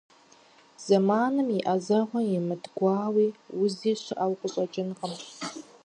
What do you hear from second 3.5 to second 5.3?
узи щыӀэу къыщӀэкӀынкъым.